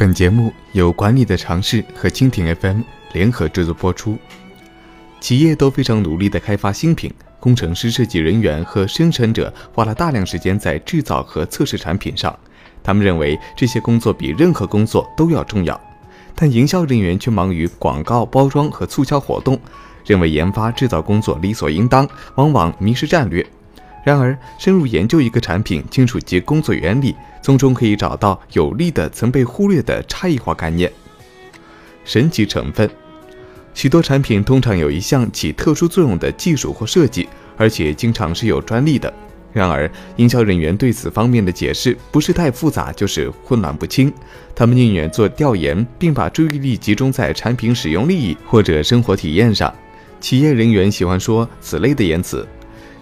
[0.00, 2.80] 本节目由管理的尝试和蜻蜓 FM
[3.12, 4.16] 联合制作播出。
[5.20, 12.34] 企业都非常努力地开发新品，工程师、设计人员和生产者花了大量时间在制造和测试产品上。
[12.82, 15.78] 他们认为这些工作比任何工作都要重要，
[16.34, 19.60] 但营销人员却忙于广告、包装和促销活动，
[20.06, 23.46] 认为研发制造工作理所应当，往往迷失战略。
[24.02, 30.90] 然而，深入研究一个产品，清楚其工作原理，从中可以找到有利的、曾被忽略的差异化概念。
[32.04, 32.88] 神奇成分，
[33.74, 39.12] 许多产品通常有一项起特殊作用的技术或设计，而且经常是有专利的。
[39.52, 44.12] 然而，营销人员对此方面的解释不是太复杂，就是混乱不清。
[44.54, 49.74] 他们宁愿做调研，并把注意力集中在产品使用利益或者生活体验上。
[50.20, 52.46] 企业人员喜欢说此类的言辞。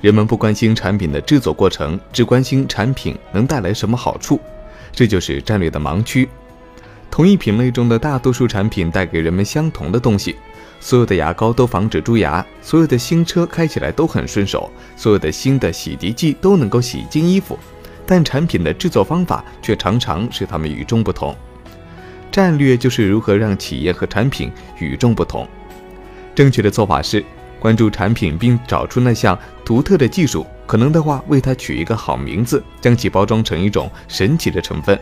[0.00, 4.40] 人们不关心产品的制作过程，只关心产品能带来什么好处，
[4.92, 6.28] 这就是战略的盲区。
[7.10, 10.36] 同一品类中的大多数产品带给人们相同的东西：
[10.78, 17.58] 所有的牙膏都防止蛀牙，所有的新车开起来都很顺手，所有的新的洗涤剂都能够洗净衣服。
[18.06, 21.34] 但产品的制作方法却常常使它们与众不同。
[22.30, 25.46] 战略就是如何让企业和产品与众不同。
[26.36, 27.24] 正确的做法是。
[27.58, 34.98] 关注产品，并找出那项独特的技术，可能的话为它取一个好名字，将其包装成一种神奇的成分。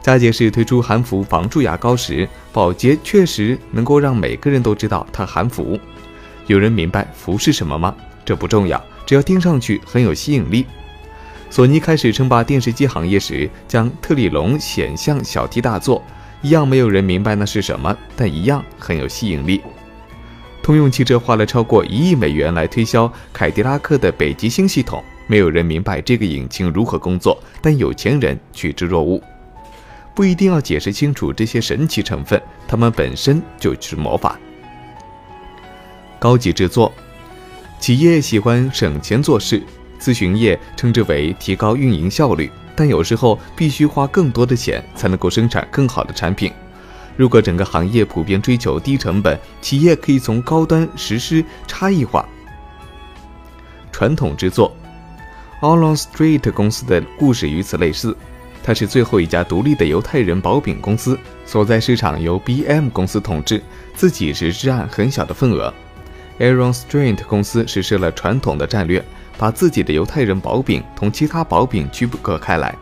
[0.00, 5.78] 佳洁士推出含氟防蛀牙膏时，宝洁确实能够让每个人都知道它含氟。
[6.46, 7.92] 有人明白氟是什么吗？
[8.24, 10.64] 这不重要，只要听上去很有吸引力。
[11.50, 16.02] 索尼开始称霸电视机行业时，将特立龙显像小题大做，
[16.42, 19.60] 一样没有人明白那是什么，但一样很有吸引力。
[20.66, 29.22] 通用汽车花了超过一亿美元来推销凯迪拉克的北极星系统，没有人明白这个引擎如何工作，但有钱人趋之若鹜。
[30.12, 34.36] 不一定要解释清楚这些神奇成分，它们本身就是魔法。
[36.18, 36.92] 高级制作，
[37.78, 39.62] 企业喜欢省钱做事，
[40.00, 46.50] 咨询业称之为提高运营效率，但有时候必须花更多的钱才能够生产更好的产品。
[47.16, 52.26] 如果整个行业普遍追求低成本，企业可以从高端实施差异化。
[53.90, 54.76] 传统制作
[55.62, 58.14] ，Alon Street 公司的故事与此类似。
[58.62, 63.62] 它是最后一家独立的犹太人薄饼公司，所在市场由 BM 公司统治，
[63.94, 65.72] 自己只占很小的份额。
[66.40, 69.02] Aaron Street 公司实施了传统的战略，
[69.38, 72.74] 把自己的犹太人薄饼同其他薄饼区隔开来。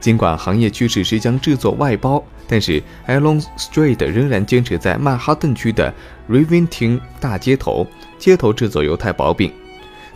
[0.00, 2.22] 尽管行业趋势是将制作外包，
[2.52, 5.94] 但是 Alon Street 仍然坚持在曼哈顿区的
[6.28, 7.86] Rivington 大街头
[8.18, 9.52] 街头制作犹太薄饼。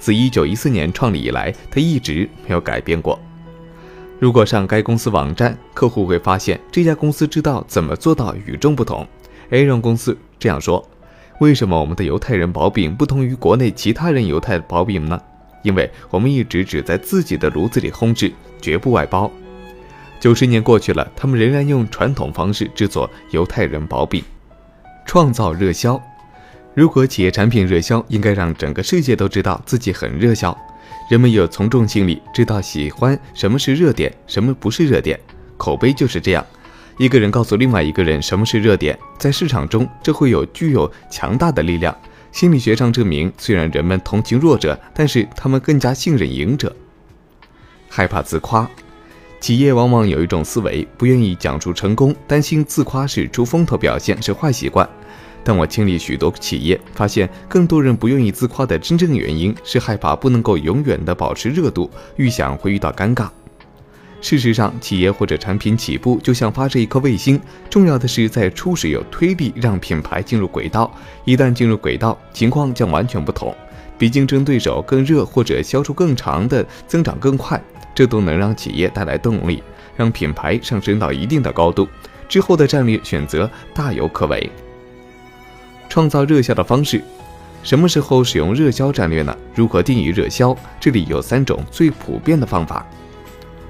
[0.01, 3.17] 自1914年创立以来，他一直没有改变过。
[4.19, 9.07] 如果上该公司网站，客户会发现这家公司知道怎么做到与众不同。
[9.53, 10.85] Aaron 公司这样说
[11.39, 15.21] ：“为什么我们的犹太人薄饼不同于国内其他人犹太薄饼呢？
[15.63, 19.31] 因为我们一直只在自己的炉子里烘制，绝不外包。”
[20.21, 24.25] 九十年过去了，他们仍然用传统方式制作犹太人薄饼，
[25.07, 26.01] 创造热销。
[26.73, 30.57] 如果企业产品热销，应该让整个世界都知道自己很热销。
[31.11, 35.21] 人们有从众心理，知道喜欢什么是热点，什么不是热点。
[35.57, 36.45] 口碑就是这样，
[36.97, 41.95] 一个人告诉另外一个人什么是热点，在市场中这会有具有强大的力量。
[42.33, 46.75] 心理学上证明，虽然人们同情弱者，但是他们更加信任赢者。
[47.89, 48.69] 害怕自夸。
[49.45, 54.89] 企业往往有一种思维，不愿意讲述成功，担心自夸是出风头表现，是坏习惯。
[55.45, 63.29] 但我经历许多企业，发现更多人不愿意自夸的真正原因是害怕不能够永远的保持热度，预想会遇到尴尬。
[64.23, 67.39] 事实上，企业或者产品起步就像发射一颗卫星，
[67.69, 70.91] 重要的是在初始有推力，让品牌进入轨道。
[71.27, 73.55] 一旦进入轨道，情况将完全不同，
[73.99, 77.61] 比竞争对手更热或者销售更长的增长更快。
[77.95, 79.63] 这都能让企业带来动力，
[79.97, 81.87] 让品牌上升到一定的高度。
[82.29, 84.51] 之后的战略选择大有可为。
[85.89, 87.01] 创造热销的方式，
[87.63, 89.37] 什么时候使用热销战略呢？
[89.55, 90.57] 如何定义热销？
[90.81, 92.85] 这里有三种最普遍的方法。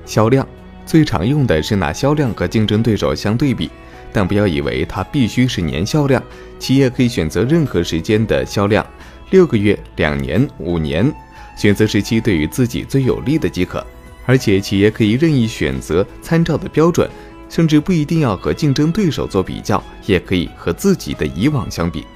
[0.06, 0.46] 销量
[0.86, 3.70] 最常用的是拿销量和竞争对手相对比，
[4.10, 6.22] 但不要以为它必须是年销量，
[6.58, 8.86] 企业可以选择任何时间的销量，
[9.30, 11.12] 六个月、两年、五年，
[11.56, 13.84] 选择时期对于自己最有利的即可。
[14.26, 17.08] 而且企业可以任意选择参照的标准，
[17.50, 22.06] 甚至不一定要和竞争对手做比较，也可以和自己的以往相比。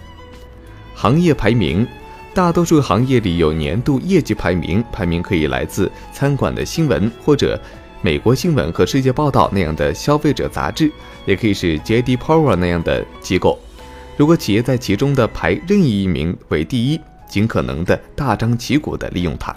[0.94, 1.86] 行业排名，
[2.32, 7.60] 大多数行业里有年度业绩排名，排名可以来自餐馆的新闻或者
[8.00, 10.90] 美国新闻和世界报道那样的消费者杂志，
[11.26, 12.16] 也可以是 J.D.
[12.16, 13.58] Power 那样的机构。
[14.18, 19.54] 如果企业在其中的排任意一名为第一，尽可能的大张旗鼓的利用它。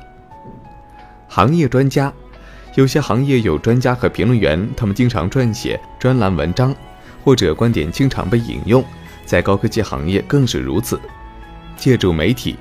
[1.28, 2.14] 行业专家，
[2.76, 6.76] 有些行业有专家和评论员，他们经常撰写专栏文章，
[7.24, 8.86] 或者观点经常被引用，
[9.26, 11.02] 在高科技行业更是如此。
[11.76, 12.56] 借助媒体。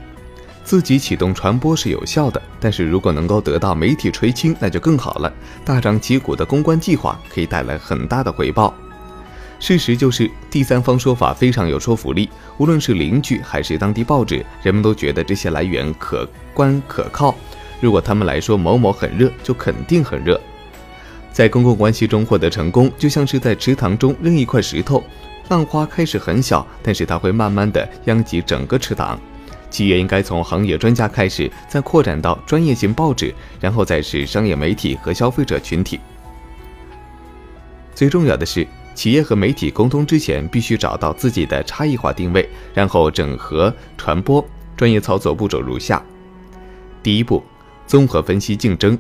[0.65, 5.31] 自己启动传播是有效的，但是如果能够得到媒体垂青，那就更好了。
[5.67, 8.73] 大张旗鼓的公关计划可以带来很大的回报。
[9.61, 17.35] 事实就是第三方说法非常有说服力，无论是邻居还是当地报纸，人们都觉得这些来源可观可靠。
[17.79, 20.41] 如果他们来说某某很热，就肯定很热。
[21.31, 25.05] 在公共关系中获得成功，就像是在池塘中扔一块石头，
[25.49, 29.21] 浪花开始很小，但是它会慢慢的殃及整个池塘。
[29.71, 36.01] 企业应该从行业专家开始，再扩展到专业性报纸，然后再是商业媒体和消费者群体。
[37.95, 38.67] 最重要的是，
[39.01, 44.47] 企业和媒体沟通之前，必须找到自己的差异化定位，然后整合传播。
[44.77, 46.05] 专业操作步骤如下：
[47.03, 47.43] 第一步，
[47.87, 48.99] 综合分析竞争。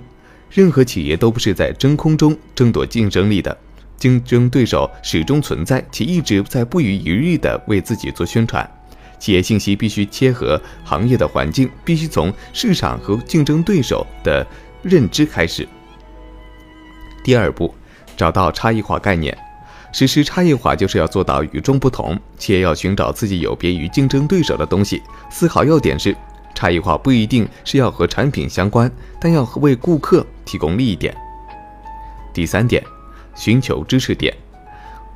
[0.50, 3.54] 任何企业都不是在真空中争夺竞争力的，
[3.98, 8.66] 竞争对手始终存在，且一直在不遗余力地为自己做宣传。
[9.18, 14.46] 企业信息必须切合行业的环境，必须从市场和竞争对手的
[14.82, 15.68] 认知开始。
[17.22, 17.74] 第二步，
[18.16, 19.36] 找到差异化概念。
[19.92, 22.18] 实施差异化就是要做到与众不同。
[22.38, 25.02] 企业要寻找自己有别于竞争对手的东西。
[25.30, 26.16] 思考要点是：
[26.54, 28.90] 差异化不一定是要和产品相关，
[29.20, 31.14] 但要为顾客提供利益点。
[32.32, 32.82] 第三点，
[33.34, 34.34] 寻求知识点。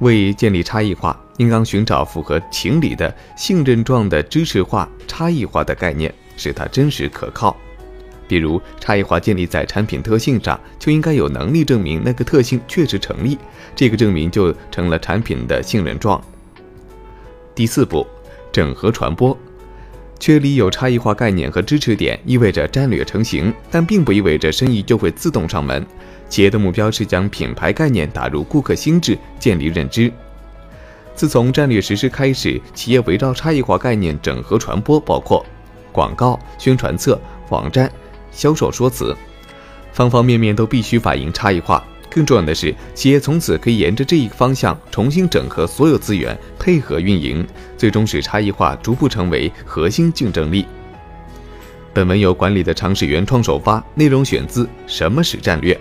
[0.00, 1.18] 为建立差异化。
[1.38, 7.56] 应当寻找符合情理的信任状的知识化、差异化的概念，使它真实可靠。
[8.26, 13.38] 比如，差异化建立在产品特性上，就应该有能力证明那个特性确实成立，
[13.74, 16.22] 这个证明就成了产品的信任状。
[17.54, 18.06] 第四步，
[18.52, 19.36] 整合传播。
[20.20, 25.84] 确立有差异化概念和支持点，意味着战略成型，但并不意味着生意就会自动上门。
[26.28, 30.10] 企业的目标是将品牌概念打入顾客心智，建立认知。
[31.14, 35.44] 自从战略实施开始，企业围绕差异化概念整合传播，包括
[35.92, 37.90] 广告、宣传册、网站、
[38.34, 39.16] 销售说辞，
[39.92, 41.82] 方方面面都必须反映差异化。
[42.10, 47.44] 更重要的是，企业从此可以沿着这一方向重新整合所有资源，配合运营，
[47.76, 50.64] 最终使差异化逐步成为核心竞争力。
[51.92, 55.74] 本文由管理的常识原创首发，内容选自《什么是战略》。